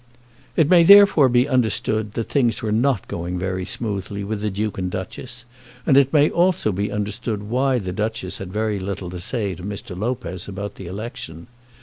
It 0.55 0.67
may 0.67 0.81
therefore 0.81 1.29
be 1.29 1.47
understood 1.47 2.13
that 2.13 2.23
things 2.29 2.63
were 2.63 2.71
not 2.71 3.07
going 3.07 3.37
very 3.37 3.65
smoothly 3.65 4.23
with 4.23 4.41
the 4.41 4.49
Duke 4.49 4.79
and 4.79 4.89
Duchess; 4.89 5.45
and 5.85 5.95
it 5.95 6.11
may 6.11 6.27
also 6.27 6.71
be 6.71 6.91
understood 6.91 7.43
why 7.43 7.77
the 7.77 7.93
Duchess 7.93 8.39
had 8.39 8.47
had 8.47 8.53
very 8.55 8.79
little 8.79 9.11
to 9.11 9.19
say 9.19 9.53
to 9.53 9.61
Mr. 9.61 9.95
Lopez 9.95 10.47
about 10.47 10.73
the 10.73 10.87
election. 10.87 11.45